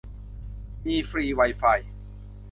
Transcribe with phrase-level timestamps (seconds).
[0.85, 1.63] มีฟรีไวไฟ